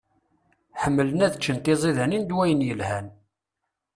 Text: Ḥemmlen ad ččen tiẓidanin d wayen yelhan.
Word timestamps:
Ḥemmlen 0.81 1.23
ad 1.25 1.33
ččen 1.39 1.57
tiẓidanin 1.59 2.23
d 2.29 2.31
wayen 2.37 2.65
yelhan. 2.67 3.07